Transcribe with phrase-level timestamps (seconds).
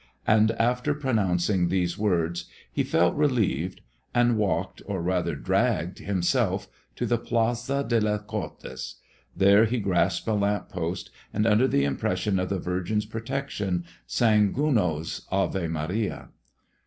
[0.25, 3.81] And after pronouncing these words he felt relieved
[4.15, 8.95] and walked, or rather dragged himself, to the Plaza de las Cortes.
[9.37, 14.51] There he grasped a lamp post, and under the impression of the Virgin's protection sang
[14.53, 16.29] Gounod's "Ave Maria."